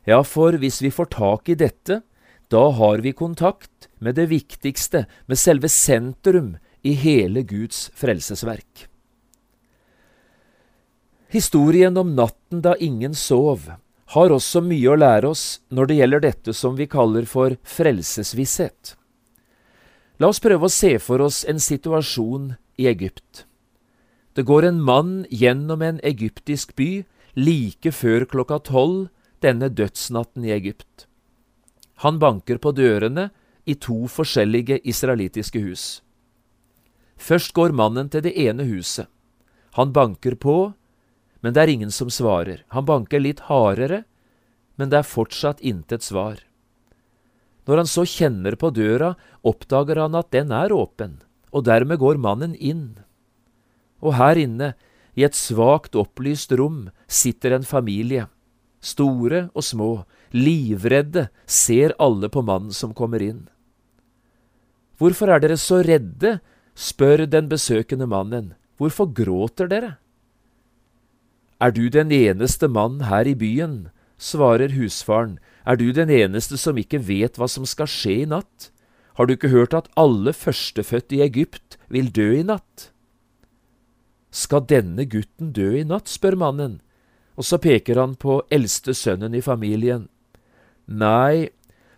Ja, 0.08 0.24
for 0.24 0.58
hvis 0.58 0.82
vi 0.82 0.94
får 0.94 1.12
tak 1.14 1.50
i 1.50 1.58
dette, 1.60 2.02
da 2.50 2.64
har 2.78 3.04
vi 3.04 3.14
kontakt 3.14 3.90
med 4.00 4.16
det 4.18 4.30
viktigste, 4.32 5.06
med 5.28 5.38
selve 5.38 5.70
sentrum 5.70 6.56
i 6.86 6.94
hele 6.98 7.44
Guds 7.44 7.90
frelsesverk. 7.98 8.88
Historien 11.36 11.98
om 11.98 12.16
natten 12.16 12.62
da 12.62 12.78
ingen 12.80 13.16
sov, 13.16 13.66
har 14.14 14.32
også 14.32 14.62
mye 14.64 14.88
å 14.88 14.96
lære 14.96 15.28
oss 15.28 15.42
når 15.68 15.90
det 15.90 15.96
gjelder 15.98 16.22
dette 16.24 16.54
som 16.56 16.78
vi 16.78 16.86
kaller 16.88 17.26
for 17.28 17.58
frelsesvisshet. 17.68 18.94
La 20.24 20.30
oss 20.32 20.40
prøve 20.40 20.70
å 20.70 20.72
se 20.72 20.94
for 21.04 21.20
oss 21.26 21.42
en 21.44 21.60
situasjon 21.60 22.54
i 22.80 22.88
Egypt. 22.88 23.44
Det 24.32 24.46
går 24.48 24.70
en 24.70 24.80
mann 24.80 25.12
gjennom 25.28 25.84
en 25.84 26.00
egyptisk 26.08 26.72
by 26.80 27.04
like 27.36 27.92
før 27.92 28.24
klokka 28.32 28.62
tolv 28.72 29.10
denne 29.44 29.68
dødsnatten 29.68 30.48
i 30.48 30.56
Egypt. 30.56 31.04
Han 32.08 32.16
banker 32.24 32.64
på 32.64 32.72
dørene 32.80 33.28
i 33.68 33.76
to 33.76 34.06
forskjellige 34.08 34.80
israelittiske 34.88 35.60
hus. 35.68 35.86
Først 37.20 37.52
går 37.52 37.76
mannen 37.76 38.08
til 38.08 38.24
det 38.24 38.38
ene 38.40 38.64
huset. 38.72 39.12
Han 39.76 39.92
banker 39.92 40.40
på, 40.40 40.72
men 41.46 41.54
det 41.54 41.62
er 41.62 41.70
ingen 41.76 41.92
som 41.94 42.10
svarer. 42.10 42.64
Han 42.74 42.88
banker 42.90 43.22
litt 43.22 43.44
hardere, 43.46 44.02
men 44.82 44.90
det 44.90 44.98
er 44.98 45.06
fortsatt 45.06 45.60
intet 45.62 46.02
svar. 46.02 46.40
Når 47.70 47.84
han 47.84 47.90
så 47.90 48.02
kjenner 48.10 48.56
på 48.58 48.72
døra, 48.74 49.12
oppdager 49.46 50.02
han 50.02 50.18
at 50.18 50.32
den 50.34 50.50
er 50.50 50.74
åpen, 50.74 51.20
og 51.54 51.68
dermed 51.68 52.02
går 52.02 52.18
mannen 52.18 52.56
inn. 52.58 52.96
Og 54.02 54.18
her 54.18 54.42
inne, 54.42 54.72
i 55.14 55.22
et 55.22 55.38
svakt 55.38 55.94
opplyst 55.94 56.50
rom, 56.58 56.88
sitter 57.06 57.54
en 57.54 57.68
familie. 57.68 58.26
Store 58.82 59.44
og 59.54 59.66
små, 59.66 59.92
livredde, 60.34 61.28
ser 61.46 61.94
alle 62.02 62.32
på 62.34 62.42
mannen 62.42 62.74
som 62.74 62.96
kommer 62.98 63.22
inn. 63.22 63.46
Hvorfor 64.98 65.30
er 65.30 65.46
dere 65.46 65.60
så 65.62 65.84
redde? 65.86 66.40
spør 66.74 67.28
den 67.30 67.54
besøkende 67.54 68.10
mannen. 68.10 68.56
Hvorfor 68.82 69.14
gråter 69.14 69.70
dere? 69.70 69.94
Er 71.62 71.72
du 71.72 71.90
den 71.90 72.12
eneste 72.12 72.68
mann 72.68 73.02
her 73.10 73.28
i 73.28 73.36
byen? 73.36 73.90
svarer 74.18 74.72
husfaren. 74.76 75.40
Er 75.66 75.76
du 75.76 75.92
den 75.92 76.10
eneste 76.10 76.58
som 76.58 76.78
ikke 76.78 77.02
vet 77.08 77.38
hva 77.38 77.48
som 77.52 77.66
skal 77.68 77.90
skje 77.90 78.24
i 78.24 78.30
natt? 78.30 78.72
Har 79.16 79.28
du 79.28 79.36
ikke 79.36 79.54
hørt 79.54 79.74
at 79.74 79.90
alle 79.96 80.34
førstefødte 80.36 81.18
i 81.18 81.24
Egypt 81.24 81.78
vil 81.88 82.12
dø 82.12 82.34
i 82.36 82.44
natt? 82.44 82.92
Skal 84.32 84.68
denne 84.68 85.06
gutten 85.08 85.54
dø 85.56 85.72
i 85.80 85.86
natt, 85.88 86.12
spør 86.12 86.36
mannen, 86.36 86.82
og 87.40 87.48
så 87.48 87.60
peker 87.60 88.00
han 88.00 88.16
på 88.20 88.42
eldste 88.52 88.96
sønnen 88.96 89.36
i 89.36 89.44
familien. 89.44 90.10
Nei, 90.86 91.50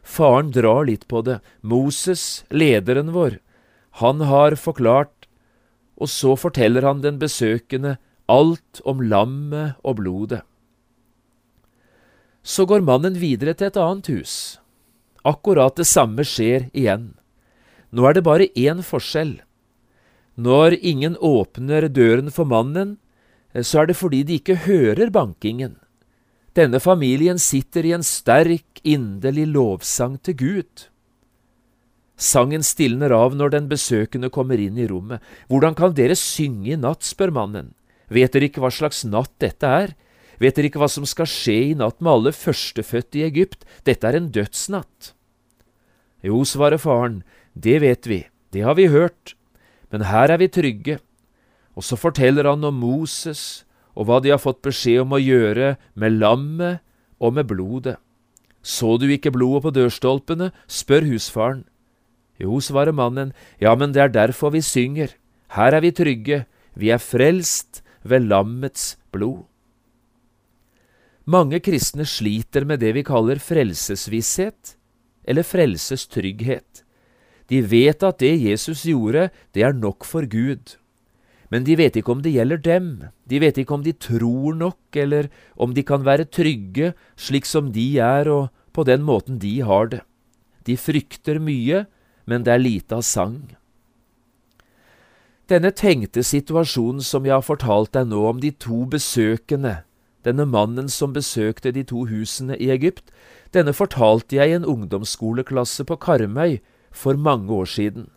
faren 0.05 0.53
drar 0.53 0.85
litt 0.85 1.07
på 1.09 1.23
det, 1.25 1.39
Moses, 1.61 2.45
lederen 2.53 3.13
vår, 3.13 3.39
han 3.97 4.21
har 4.29 4.53
forklart, 4.61 5.25
og 5.97 6.09
så 6.13 6.35
forteller 6.37 6.85
han 6.85 7.01
den 7.01 7.17
besøkende 7.17 7.95
alt 8.27 8.81
om 8.85 9.01
lammet 9.01 9.79
og 9.83 9.99
blodet. 10.01 10.43
Så 12.43 12.67
går 12.67 12.85
mannen 12.87 13.17
videre 13.19 13.55
til 13.57 13.71
et 13.71 13.79
annet 13.79 14.07
hus. 14.11 14.33
Akkurat 15.27 15.75
det 15.75 15.87
samme 15.87 16.23
skjer 16.23 16.69
igjen. 16.71 17.11
Nå 17.91 18.07
er 18.07 18.15
det 18.15 18.23
bare 18.27 18.47
én 18.55 18.83
forskjell. 18.83 19.39
Når 20.37 20.77
ingen 20.85 21.17
åpner 21.17 21.89
døren 21.89 22.29
for 22.31 22.45
mannen, 22.45 22.97
eh, 23.53 23.63
så 23.63 23.81
er 23.81 23.87
det 23.87 23.97
fordi 23.97 24.23
de 24.23 24.39
ikke 24.39 24.63
hører 24.67 25.09
bankingen. 25.09 25.75
Denne 26.53 26.79
familien 26.79 27.37
sitter 27.37 27.85
i 27.85 27.93
en 27.93 28.03
sterk, 28.05 28.81
inderlig 28.83 29.47
lovsang 29.49 30.17
til 30.21 30.37
Gud. 30.37 30.87
Sangen 32.17 32.63
stilner 32.65 33.13
av 33.13 33.35
når 33.37 33.53
den 33.53 33.67
besøkende 33.69 34.31
kommer 34.33 34.57
inn 34.57 34.77
i 34.77 34.87
rommet. 34.89 35.21
Hvordan 35.49 35.75
kan 35.77 35.93
dere 35.93 36.15
synge 36.17 36.73
i 36.73 36.79
natt, 36.79 37.05
spør 37.05 37.33
mannen. 37.33 37.73
Vet 38.07 38.33
dere 38.33 38.47
ikke 38.47 38.63
hva 38.63 38.71
slags 38.71 39.03
natt 39.07 39.33
dette 39.43 39.67
er? 39.67 39.93
Vet 40.39 40.57
dere 40.57 40.69
ikke 40.69 40.81
hva 40.81 40.89
som 40.91 41.05
skal 41.09 41.27
skje 41.29 41.57
i 41.71 41.75
natt 41.77 41.99
med 41.99 42.11
alle 42.13 42.33
førstefødte 42.35 43.19
i 43.19 43.25
Egypt? 43.27 43.65
Dette 43.87 44.07
er 44.07 44.17
en 44.19 44.29
dødsnatt. 44.33 45.13
Jo, 46.25 46.41
svarer 46.47 46.81
faren, 46.81 47.21
det 47.53 47.81
vet 47.83 48.07
vi, 48.09 48.23
det 48.53 48.63
har 48.65 48.77
vi 48.77 48.87
hørt, 48.93 49.35
men 49.93 50.07
her 50.09 50.31
er 50.33 50.41
vi 50.41 50.49
trygge. 50.51 50.97
Og 51.77 51.85
så 51.85 51.97
forteller 51.99 52.47
han 52.49 52.65
om 52.65 52.79
Moses 52.81 53.63
og 53.97 54.07
hva 54.07 54.19
de 54.21 54.31
har 54.33 54.41
fått 54.41 54.63
beskjed 54.65 55.03
om 55.03 55.15
å 55.17 55.21
gjøre 55.21 55.75
med 55.97 56.19
lammet 56.21 56.83
og 57.17 57.33
med 57.37 57.49
blodet. 57.49 57.97
Så 58.61 58.97
du 59.01 59.07
ikke 59.09 59.33
blodet 59.33 59.63
på 59.65 59.73
dørstolpene? 59.73 60.51
spør 60.67 61.07
husfaren. 61.09 61.65
Jo, 62.37 62.59
svarer 62.61 62.93
mannen, 62.93 63.33
ja, 63.61 63.73
men 63.73 63.93
det 63.93 64.03
er 64.03 64.13
derfor 64.13 64.53
vi 64.53 64.61
synger. 64.61 65.15
Her 65.55 65.73
er 65.73 65.81
vi 65.81 65.93
trygge, 65.95 66.43
vi 66.77 66.91
er 66.93 67.01
frelst 67.01 67.81
ved 68.07 68.27
lammets 68.31 68.95
blod. 69.13 69.45
Mange 71.27 71.59
kristne 71.59 72.05
sliter 72.07 72.63
med 72.63 72.79
det 72.79 72.93
vi 72.95 73.03
kaller 73.03 73.39
frelsesvisshet, 73.43 74.77
eller 75.27 75.43
frelsestrygghet. 75.43 76.83
De 77.51 77.61
vet 77.63 78.03
at 78.03 78.19
det 78.23 78.35
Jesus 78.39 78.85
gjorde, 78.87 79.27
det 79.51 79.63
er 79.67 79.75
nok 79.75 80.07
for 80.07 80.27
Gud. 80.27 80.77
Men 81.51 81.63
de 81.67 81.77
vet 81.79 81.95
ikke 81.99 82.11
om 82.11 82.23
det 82.23 82.33
gjelder 82.35 82.59
dem, 82.63 82.87
de 83.27 83.39
vet 83.39 83.59
ikke 83.59 83.75
om 83.75 83.83
de 83.83 83.93
tror 83.95 84.55
nok, 84.55 84.79
eller 84.95 85.29
om 85.55 85.75
de 85.75 85.83
kan 85.83 86.03
være 86.03 86.27
trygge 86.27 86.93
slik 87.15 87.47
som 87.47 87.71
de 87.75 87.87
er 88.03 88.27
og 88.31 88.49
på 88.75 88.83
den 88.87 89.03
måten 89.07 89.39
de 89.39 89.53
har 89.63 89.91
det. 89.91 90.03
De 90.67 90.75
frykter 90.79 91.39
mye, 91.39 91.85
men 92.27 92.43
det 92.43 92.53
er 92.53 92.63
lite 92.63 92.99
av 92.99 93.03
sang. 93.07 93.39
Denne 95.47 95.71
tenkte 95.71 96.25
situasjonen 96.27 96.99
som 96.99 97.23
jeg 97.23 97.37
har 97.37 97.45
fortalt 97.45 97.93
deg 97.95 98.09
nå 98.09 98.19
om 98.27 98.39
de 98.43 98.49
to 98.51 98.81
besøkende, 98.91 99.85
denne 100.27 100.43
mannen 100.43 100.89
som 100.91 101.13
besøkte 101.15 101.71
de 101.71 101.85
to 101.87 102.03
husene 102.09 102.57
i 102.59 102.67
Egypt, 102.73 103.13
denne 103.55 103.71
fortalte 103.71 104.35
jeg 104.35 104.51
i 104.51 104.57
en 104.57 104.67
ungdomsskoleklasse 104.67 105.85
på 105.87 105.95
Karmøy 106.03 106.57
for 106.91 107.15
mange 107.15 107.47
år 107.53 107.69
siden. 107.71 108.09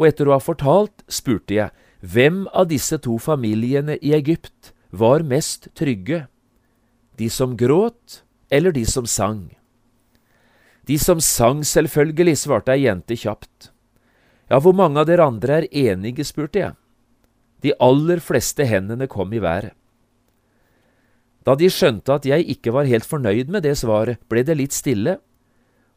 Og 0.00 0.08
etter 0.08 0.30
å 0.30 0.38
ha 0.38 0.40
fortalt, 0.40 1.04
spurte 1.12 1.58
jeg 1.58 1.74
hvem 2.00 2.46
av 2.56 2.70
disse 2.72 2.96
to 3.04 3.18
familiene 3.20 3.98
i 4.00 4.14
Egypt 4.16 4.72
var 4.90 5.26
mest 5.28 5.68
trygge, 5.76 6.24
de 7.20 7.28
som 7.28 7.52
gråt 7.56 8.22
eller 8.50 8.72
de 8.72 8.86
som 8.88 9.04
sang? 9.04 9.52
De 10.88 10.96
som 10.98 11.20
sang, 11.20 11.60
selvfølgelig, 11.64 12.40
svarte 12.40 12.72
ei 12.72 12.88
jente 12.88 13.16
kjapt. 13.16 13.73
Ja, 14.50 14.60
hvor 14.60 14.74
mange 14.76 15.00
av 15.00 15.08
dere 15.08 15.24
andre 15.24 15.62
er 15.62 15.68
enige, 15.70 16.24
spurte 16.26 16.60
jeg. 16.60 16.76
De 17.64 17.72
aller 17.80 18.20
fleste 18.20 18.66
hendene 18.68 19.08
kom 19.08 19.32
i 19.32 19.40
været. 19.40 19.72
Da 21.44 21.54
de 21.60 21.68
skjønte 21.72 22.12
at 22.12 22.26
jeg 22.28 22.46
ikke 22.56 22.72
var 22.72 22.88
helt 22.88 23.04
fornøyd 23.08 23.50
med 23.52 23.64
det 23.64 23.76
svaret, 23.80 24.20
ble 24.28 24.44
det 24.44 24.56
litt 24.56 24.76
stille, 24.76 25.18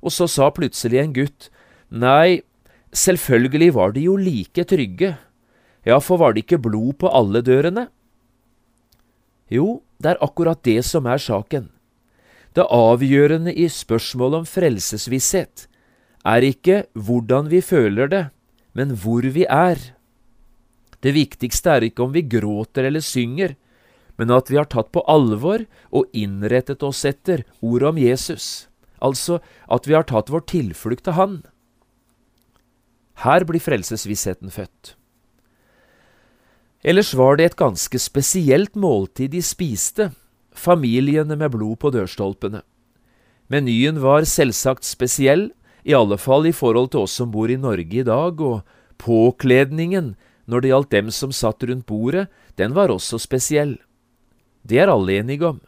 og 0.03 0.11
så 0.11 0.27
sa 0.31 0.49
plutselig 0.51 0.99
en 1.01 1.15
gutt, 1.15 1.47
nei, 1.87 2.43
selvfølgelig 2.91 3.71
var 3.75 3.95
de 3.95 4.03
jo 4.07 4.17
like 4.19 4.67
trygge, 4.67 5.15
ja, 5.87 5.99
for 6.03 6.19
var 6.19 6.35
det 6.35 6.43
ikke 6.43 6.59
blod 6.67 6.97
på 6.99 7.11
alle 7.15 7.39
dørene? 7.43 7.87
Jo, 9.47 9.83
det 10.03 10.13
er 10.13 10.23
akkurat 10.23 10.59
det 10.67 10.81
som 10.83 11.07
er 11.07 11.21
saken. 11.23 11.69
Det 12.51 12.65
avgjørende 12.73 13.53
i 13.55 13.69
spørsmålet 13.71 14.43
om 14.43 14.47
frelsesvisshet 14.49 15.67
er 16.27 16.43
ikke 16.43 16.81
hvordan 16.91 17.47
vi 17.51 17.61
føler 17.63 18.11
det, 18.11 18.23
men 18.77 18.93
hvor 19.01 19.25
vi 19.25 19.47
er. 19.49 19.79
Det 21.01 21.15
viktigste 21.15 21.73
er 21.73 21.87
ikke 21.87 22.05
om 22.05 22.13
vi 22.13 22.25
gråter 22.29 22.87
eller 22.89 23.01
synger, 23.01 23.55
men 24.17 24.33
at 24.33 24.49
vi 24.49 24.57
har 24.57 24.69
tatt 24.69 24.91
på 24.93 25.03
alvor 25.09 25.65
og 25.93 26.09
innrettet 26.17 26.85
oss 26.85 27.03
etter 27.05 27.43
ordet 27.61 27.89
om 27.91 27.99
Jesus, 28.01 28.67
altså 29.01 29.39
at 29.69 29.89
vi 29.89 29.97
har 29.97 30.07
tatt 30.09 30.31
vår 30.33 30.45
tilflukt 30.49 31.05
til 31.05 31.17
Han. 31.17 31.41
Her 33.25 33.45
blir 33.49 33.61
frelsesvissheten 33.61 34.53
født. 34.53 34.93
Ellers 36.85 37.13
var 37.17 37.37
det 37.37 37.45
et 37.49 37.59
ganske 37.59 37.99
spesielt 37.99 38.77
måltid 38.77 39.33
de 39.33 39.41
spiste, 39.41 40.11
familiene 40.53 41.37
med 41.37 41.53
blod 41.53 41.79
på 41.81 41.89
dørstolpene. 41.93 42.61
Menyen 43.49 44.01
var 44.03 44.27
selvsagt 44.29 44.85
spesiell, 44.85 45.49
i 45.87 45.95
alle 45.95 46.17
fall 46.19 46.49
i 46.49 46.55
forhold 46.55 46.91
til 46.91 47.05
oss 47.05 47.15
som 47.15 47.31
bor 47.31 47.51
i 47.51 47.59
Norge 47.59 48.01
i 48.01 48.05
dag, 48.05 48.41
og 48.43 48.65
påkledningen 48.99 50.15
når 50.47 50.63
det 50.63 50.71
gjaldt 50.71 50.93
dem 50.95 51.11
som 51.15 51.31
satt 51.35 51.63
rundt 51.63 51.87
bordet, 51.87 52.27
den 52.59 52.75
var 52.75 52.91
også 52.91 53.19
spesiell. 53.23 53.77
Det 54.67 54.81
er 54.83 54.91
alle 54.91 55.19
enige 55.21 55.47
om. 55.47 55.61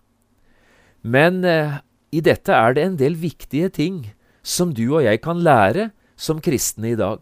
Men 1.02 1.44
eh, 1.48 1.80
i 2.12 2.20
dette 2.24 2.52
er 2.52 2.76
det 2.76 2.84
en 2.84 3.00
del 3.00 3.16
viktige 3.20 3.70
ting 3.72 4.10
som 4.44 4.74
du 4.76 4.90
og 4.90 5.06
jeg 5.06 5.22
kan 5.24 5.40
lære 5.44 5.92
som 6.20 6.42
kristne 6.44 6.92
i 6.92 7.00
dag. 7.00 7.22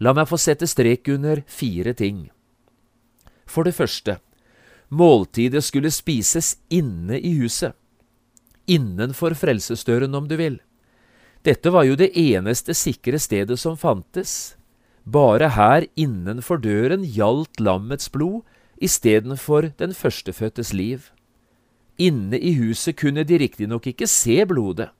La 0.00 0.12
meg 0.16 0.28
få 0.28 0.36
sette 0.40 0.68
strek 0.68 1.08
under 1.12 1.44
fire 1.48 1.94
ting. 1.96 2.28
For 3.48 3.64
det 3.64 3.76
første, 3.76 4.18
Måltidet 4.90 5.62
skulle 5.62 5.92
spises 5.94 6.56
inne 6.68 7.20
i 7.20 7.30
huset. 7.38 7.76
Innenfor 8.66 9.36
frelsesdøren, 9.38 10.16
om 10.18 10.26
du 10.26 10.34
vil. 10.40 10.58
Dette 11.46 11.72
var 11.72 11.86
jo 11.88 11.96
det 11.96 12.10
eneste 12.18 12.74
sikre 12.76 13.18
stedet 13.18 13.56
som 13.60 13.78
fantes. 13.80 14.56
Bare 15.08 15.48
her 15.56 15.86
innenfor 15.96 16.60
døren 16.60 17.06
gjaldt 17.06 17.60
lammets 17.60 18.10
blod 18.12 18.42
istedenfor 18.80 19.70
den 19.80 19.94
førstefødtes 19.96 20.74
liv. 20.76 21.08
Inne 22.00 22.36
i 22.36 22.52
huset 22.56 22.96
kunne 23.00 23.24
de 23.24 23.38
riktignok 23.40 23.88
ikke 23.88 24.08
se 24.08 24.44
blodet. 24.48 24.90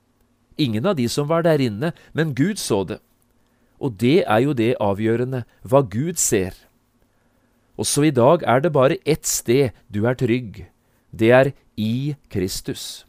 Ingen 0.60 0.84
av 0.86 0.96
de 0.96 1.06
som 1.08 1.28
var 1.28 1.44
der 1.44 1.60
inne, 1.60 1.92
men 2.12 2.34
Gud 2.36 2.60
så 2.60 2.84
det. 2.84 3.00
Og 3.80 3.96
det 4.00 4.24
er 4.26 4.40
jo 4.44 4.52
det 4.52 4.74
avgjørende, 4.80 5.44
hva 5.64 5.80
Gud 5.80 6.20
ser. 6.20 6.52
Også 7.80 8.04
i 8.04 8.12
dag 8.12 8.44
er 8.44 8.60
det 8.60 8.72
bare 8.76 9.00
ett 9.08 9.24
sted 9.24 9.72
du 9.88 10.04
er 10.04 10.16
trygg. 10.20 10.66
Det 11.12 11.30
er 11.32 11.52
i 11.80 12.16
Kristus. 12.28 13.06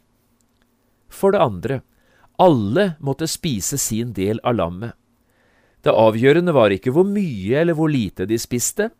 For 1.12 1.36
det 1.36 1.44
andre, 1.44 1.82
alle 2.38 2.94
måtte 3.00 3.28
spise 3.28 3.78
sin 3.78 4.12
del 4.16 4.40
av 4.44 4.56
lammet. 4.56 4.96
Det 5.82 5.90
avgjørende 5.90 6.54
var 6.54 6.70
ikke 6.70 6.92
hvor 6.94 7.06
mye 7.06 7.58
eller 7.58 7.74
hvor 7.74 7.90
lite 7.90 8.26
de 8.30 8.38
spiste, 8.38 8.90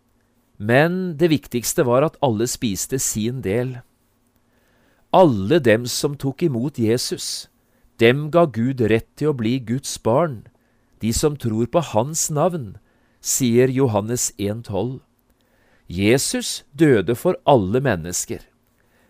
men 0.58 1.16
det 1.18 1.30
viktigste 1.30 1.86
var 1.86 2.04
at 2.06 2.18
alle 2.22 2.46
spiste 2.50 2.98
sin 2.98 3.40
del. 3.42 3.78
Alle 5.12 5.58
dem 5.60 5.86
som 5.86 6.16
tok 6.16 6.42
imot 6.42 6.78
Jesus, 6.78 7.48
dem 7.98 8.30
ga 8.34 8.46
Gud 8.46 8.80
rett 8.90 9.08
til 9.16 9.30
å 9.30 9.36
bli 9.36 9.58
Guds 9.60 9.94
barn, 10.02 10.42
de 11.02 11.12
som 11.14 11.36
tror 11.36 11.66
på 11.70 11.82
Hans 11.92 12.30
navn, 12.30 12.76
sier 13.22 13.70
Johannes 13.70 14.32
1,12. 14.38 15.00
Jesus 15.86 16.64
døde 16.72 17.14
for 17.14 17.36
alle 17.46 17.82
mennesker, 17.82 18.40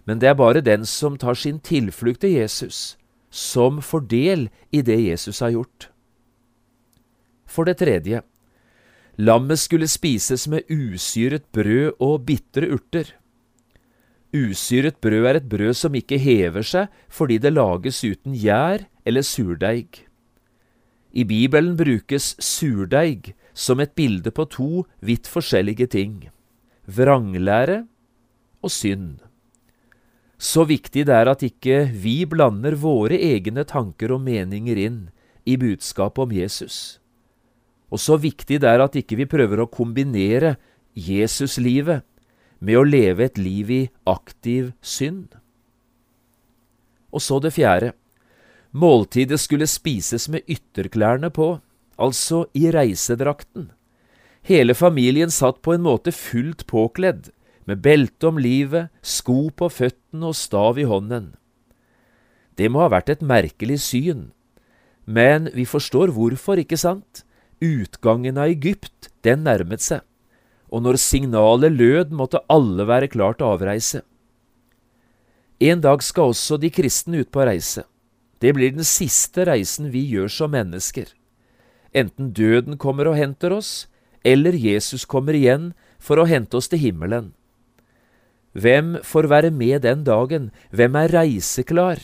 men 0.04 0.18
det 0.20 0.32
er 0.32 0.40
bare 0.40 0.64
den 0.64 0.84
som 0.88 1.16
tar 1.16 1.38
sin 1.38 1.60
tilflukt 1.60 2.24
til 2.24 2.36
Jesus, 2.36 2.96
som 3.32 3.80
får 3.82 4.04
del 4.10 4.44
i 4.70 4.82
det 4.84 4.98
Jesus 5.00 5.40
har 5.40 5.54
gjort. 5.54 5.88
For 7.48 7.68
det 7.68 7.78
tredje, 7.80 8.20
lammet 9.16 9.60
skulle 9.60 9.88
spises 9.88 10.46
med 10.48 10.68
usyret 10.68 11.48
brød 11.52 11.96
og 12.00 12.26
bitre 12.28 12.68
urter. 12.76 13.14
Usyret 14.32 15.00
brød 15.00 15.26
er 15.28 15.40
et 15.40 15.48
brød 15.48 15.76
som 15.76 15.96
ikke 15.96 16.20
hever 16.20 16.64
seg 16.64 16.92
fordi 17.12 17.40
det 17.40 17.52
lages 17.52 18.00
uten 18.04 18.36
gjær 18.36 18.86
eller 19.04 19.24
surdeig. 19.24 20.04
I 21.12 21.24
Bibelen 21.28 21.76
brukes 21.76 22.32
surdeig 22.40 23.34
som 23.52 23.80
et 23.80 23.92
bilde 23.92 24.32
på 24.32 24.48
to 24.48 24.86
vidt 25.04 25.28
forskjellige 25.28 25.90
ting 25.92 26.30
vranglære 26.86 27.84
og 28.62 28.70
synd. 28.70 29.20
Så 30.42 30.64
viktig 30.66 31.04
det 31.06 31.14
er 31.14 31.28
at 31.30 31.44
ikke 31.46 31.84
vi 32.02 32.24
blander 32.26 32.74
våre 32.74 33.14
egne 33.14 33.62
tanker 33.68 34.16
og 34.16 34.24
meninger 34.24 34.78
inn 34.88 34.98
i 35.46 35.54
budskapet 35.60 36.24
om 36.24 36.32
Jesus. 36.34 36.78
Og 37.94 38.00
så 38.02 38.16
viktig 38.18 38.58
det 38.62 38.68
er 38.68 38.82
at 38.82 38.96
ikke 38.98 39.20
vi 39.20 39.28
prøver 39.30 39.62
å 39.62 39.70
kombinere 39.70 40.56
Jesuslivet 40.98 42.02
med 42.58 42.78
å 42.78 42.86
leve 42.86 43.28
et 43.28 43.38
liv 43.38 43.70
i 43.70 43.82
aktiv 44.08 44.72
synd. 44.82 45.36
Og 47.12 47.22
så 47.22 47.38
det 47.44 47.52
fjerde. 47.54 47.92
Måltidet 48.72 49.38
skulle 49.40 49.68
spises 49.68 50.26
med 50.32 50.46
ytterklærne 50.50 51.30
på, 51.30 51.60
altså 52.00 52.46
i 52.56 52.70
reisedrakten. 52.72 53.70
Hele 54.42 54.74
familien 54.74 55.30
satt 55.30 55.60
på 55.62 55.74
en 55.76 55.84
måte 55.84 56.14
fullt 56.16 56.64
påkledd, 56.66 57.30
med 57.68 57.82
belte 57.82 58.28
om 58.28 58.38
livet, 58.42 58.90
sko 59.02 59.50
på 59.54 59.68
føttene 59.70 60.30
og 60.30 60.38
stav 60.38 60.78
i 60.78 60.86
hånden. 60.88 61.32
Det 62.58 62.68
må 62.68 62.82
ha 62.82 62.90
vært 62.92 63.12
et 63.14 63.24
merkelig 63.24 63.80
syn, 63.86 64.30
men 65.04 65.48
vi 65.54 65.64
forstår 65.66 66.12
hvorfor, 66.14 66.60
ikke 66.60 66.78
sant? 66.78 67.24
Utgangen 67.62 68.38
av 68.38 68.50
Egypt, 68.50 69.10
den 69.22 69.44
nærmet 69.46 69.82
seg, 69.82 70.02
og 70.72 70.84
når 70.84 70.98
signalet 71.00 71.74
lød, 71.74 72.12
måtte 72.16 72.42
alle 72.50 72.86
være 72.88 73.10
klar 73.12 73.38
til 73.38 73.50
avreise. 73.54 74.02
En 75.62 75.80
dag 75.80 76.02
skal 76.02 76.32
også 76.32 76.58
de 76.58 76.72
kristne 76.74 77.22
ut 77.22 77.30
på 77.30 77.44
reise. 77.46 77.84
Det 78.42 78.50
blir 78.56 78.72
den 78.74 78.86
siste 78.86 79.44
reisen 79.46 79.92
vi 79.92 80.02
gjør 80.10 80.32
som 80.32 80.50
mennesker. 80.50 81.06
Enten 81.94 82.32
døden 82.34 82.78
kommer 82.80 83.06
og 83.06 83.18
henter 83.20 83.54
oss, 83.54 83.86
eller 84.24 84.56
Jesus 84.56 85.04
kommer 85.06 85.36
igjen 85.38 85.70
for 86.02 86.18
å 86.18 86.26
hente 86.26 86.58
oss 86.58 86.70
til 86.72 86.82
himmelen. 86.82 87.30
Hvem 88.52 88.98
får 89.02 89.28
være 89.32 89.50
med 89.50 89.82
den 89.82 90.04
dagen? 90.04 90.50
Hvem 90.70 90.96
er 90.96 91.12
reiseklar? 91.12 92.00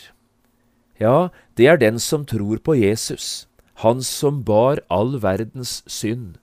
Ja, 0.98 1.28
det 1.56 1.66
er 1.66 1.76
den 1.78 1.98
som 1.98 2.24
tror 2.26 2.58
på 2.58 2.74
Jesus, 2.74 3.46
han 3.84 4.02
som 4.02 4.42
bar 4.42 4.80
all 4.90 5.20
verdens 5.22 5.82
synd, 5.86 6.38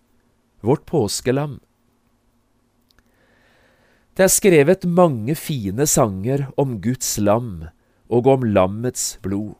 vårt 0.62 0.86
påskelam. 0.86 1.60
Det 4.16 4.24
er 4.24 4.32
skrevet 4.32 4.86
mange 4.88 5.36
fine 5.36 5.84
sanger 5.90 6.48
om 6.56 6.78
Guds 6.80 7.18
lam 7.20 7.68
og 8.08 8.28
om 8.32 8.46
lammets 8.48 9.18
blod. 9.20 9.58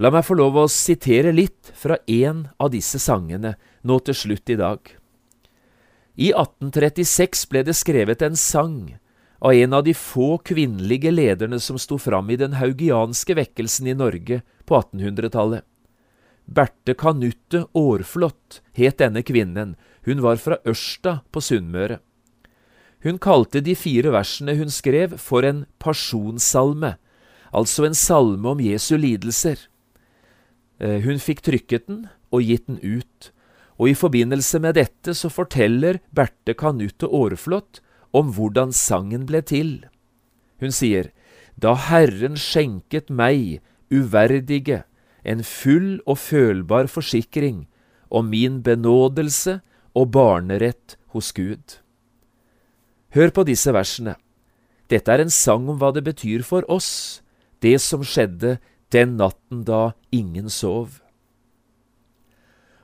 La 0.00 0.10
meg 0.10 0.24
få 0.24 0.34
lov 0.40 0.56
å 0.56 0.70
sitere 0.72 1.30
litt 1.30 1.70
fra 1.76 2.00
en 2.08 2.48
av 2.58 2.72
disse 2.72 2.98
sangene 2.98 3.54
nå 3.84 3.98
til 4.00 4.16
slutt 4.16 4.50
i 4.50 4.56
dag. 4.58 4.80
I 6.16 6.32
1836 6.32 7.44
ble 7.52 7.62
det 7.68 7.76
skrevet 7.78 8.24
en 8.24 8.34
sang 8.36 8.96
av 9.40 9.54
en 9.54 9.72
av 9.72 9.84
de 9.84 9.94
få 9.96 10.38
kvinnelige 10.44 11.10
lederne 11.10 11.60
som 11.60 11.78
sto 11.80 11.98
fram 11.98 12.30
i 12.30 12.36
den 12.36 12.58
haugianske 12.60 13.34
vekkelsen 13.38 13.88
i 13.88 13.96
Norge 13.96 14.42
på 14.68 14.76
1800-tallet. 14.76 15.64
Berthe 16.44 16.94
Kanutte 16.98 17.64
Aarflot 17.78 18.60
het 18.76 18.98
denne 19.00 19.22
kvinnen, 19.22 19.76
hun 20.04 20.20
var 20.20 20.40
fra 20.42 20.58
Ørsta 20.68 21.20
på 21.32 21.40
Sunnmøre. 21.44 22.00
Hun 23.00 23.20
kalte 23.22 23.62
de 23.64 23.76
fire 23.78 24.12
versene 24.12 24.58
hun 24.58 24.72
skrev 24.72 25.16
for 25.16 25.46
en 25.46 25.64
pasjonssalme, 25.80 26.96
altså 27.48 27.86
en 27.86 27.96
salme 27.96 28.48
om 28.50 28.60
Jesu 28.60 28.96
lidelser. 28.98 29.62
Eh, 30.80 31.00
hun 31.06 31.22
fikk 31.22 31.40
trykket 31.46 31.86
den 31.88 32.08
og 32.28 32.44
gitt 32.44 32.66
den 32.68 32.80
ut, 32.82 33.30
og 33.80 33.88
i 33.88 33.96
forbindelse 33.96 34.60
med 34.60 34.76
dette 34.76 35.14
så 35.16 35.30
forteller 35.32 36.02
Berthe 36.12 36.52
Kanutte 36.58 37.08
Aarflot 37.08 37.80
om 38.16 38.32
hvordan 38.34 38.72
sangen 38.74 39.26
ble 39.28 39.42
til. 39.46 39.84
Hun 40.60 40.74
sier, 40.74 41.10
Da 41.60 41.74
Herren 41.76 42.38
skjenket 42.40 43.10
meg, 43.10 43.60
uverdige, 43.92 44.84
en 45.24 45.42
full 45.44 46.00
og 46.08 46.16
følbar 46.18 46.88
forsikring 46.88 47.66
om 48.10 48.30
min 48.32 48.62
benådelse 48.62 49.60
og 49.94 50.12
barnerett 50.14 50.96
hos 51.12 51.32
Gud. 51.36 51.80
Hør 53.12 53.30
på 53.34 53.44
disse 53.44 53.72
versene. 53.74 54.14
Dette 54.90 55.12
er 55.12 55.22
en 55.22 55.30
sang 55.30 55.68
om 55.68 55.78
hva 55.78 55.92
det 55.94 56.06
betyr 56.06 56.42
for 56.46 56.64
oss, 56.70 57.20
det 57.62 57.76
som 57.82 58.02
skjedde 58.06 58.56
den 58.94 59.16
natten 59.20 59.62
da 59.66 59.92
ingen 60.10 60.48
sov. 60.50 60.98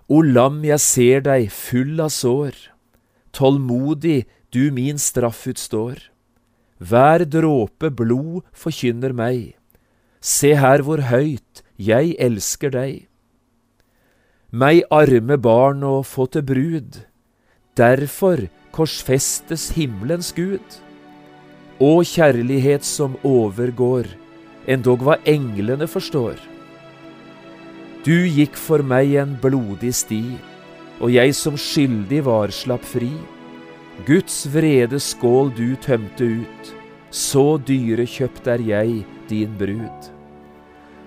O 0.06 0.20
lam, 0.22 0.60
jeg 0.62 0.78
ser 0.82 1.24
deg 1.26 1.48
full 1.50 1.98
av 2.02 2.12
sår, 2.14 2.54
tålmodig 3.34 4.26
du 4.57 4.71
min 4.73 4.99
straff 4.99 5.45
utstår. 5.51 6.01
Hver 6.81 7.25
dråpe 7.29 7.90
blod 7.92 8.45
forkynner 8.57 9.12
meg. 9.16 9.53
Se 10.21 10.55
her 10.57 10.85
hvor 10.87 11.03
høyt 11.11 11.62
jeg 11.77 12.14
elsker 12.21 12.73
deg. 12.73 13.05
Meg 14.57 14.87
arme 14.95 15.37
barn 15.37 15.85
å 15.85 16.01
få 16.07 16.25
til 16.33 16.45
brud, 16.49 17.01
derfor 17.77 18.47
korsfestes 18.73 19.69
himmelens 19.77 20.33
Gud. 20.37 20.64
Å 21.77 21.92
kjærlighet 22.09 22.87
som 22.87 23.19
overgår, 23.27 24.09
endog 24.64 25.05
hva 25.05 25.19
englene 25.29 25.88
forstår. 25.90 26.40
Du 28.07 28.16
gikk 28.25 28.57
for 28.57 28.81
meg 28.81 29.16
en 29.21 29.37
blodig 29.42 29.92
sti, 30.01 30.23
og 31.03 31.12
jeg 31.12 31.35
som 31.37 31.59
skyldig 31.61 32.23
var 32.25 32.55
slapp 32.55 32.87
fri. 32.87 33.12
Guds 34.04 34.44
vrede 34.52 34.98
skål 35.00 35.48
du 35.56 35.72
tømte 35.80 36.26
ut, 36.42 36.72
så 37.09 37.56
dyrekjøpt 37.64 38.48
er 38.52 38.61
jeg, 38.61 38.98
din 39.30 39.54
brud. 39.56 40.11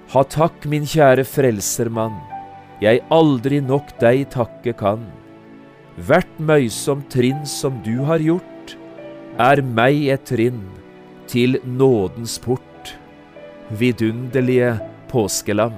Ha 0.10 0.24
takk, 0.26 0.66
min 0.66 0.88
kjære 0.90 1.24
frelsermann, 1.30 2.18
jeg 2.82 3.04
aldri 3.14 3.60
nok 3.62 3.94
deg 4.02 4.26
takke 4.34 4.74
kan. 4.80 5.04
Hvert 6.02 6.40
møysom 6.42 7.04
trinn 7.14 7.46
som 7.46 7.78
du 7.86 8.00
har 8.10 8.24
gjort, 8.26 8.74
er 9.38 9.62
meg 9.62 10.10
et 10.10 10.26
trinn 10.26 10.64
til 11.30 11.60
nådens 11.64 12.40
port, 12.42 12.96
vidunderlige 13.70 14.80
påskelam. 15.14 15.78